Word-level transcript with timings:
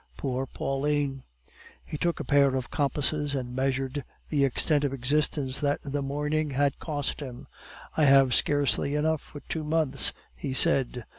Poor 0.17 0.47
Pauline!" 0.47 1.21
He 1.85 1.95
took 1.95 2.19
a 2.19 2.23
pair 2.23 2.55
of 2.55 2.71
compasses 2.71 3.35
and 3.35 3.55
measured 3.55 4.03
the 4.29 4.43
extent 4.43 4.83
of 4.83 4.93
existence 4.95 5.59
that 5.59 5.79
the 5.83 6.01
morning 6.01 6.49
had 6.49 6.79
cost 6.79 7.19
him. 7.19 7.45
"I 7.95 8.05
have 8.05 8.33
scarcely 8.33 8.95
enough 8.95 9.21
for 9.21 9.41
two 9.41 9.63
months!" 9.63 10.11
he 10.35 10.53
said. 10.55 11.05